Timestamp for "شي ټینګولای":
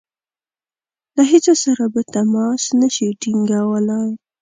2.95-4.09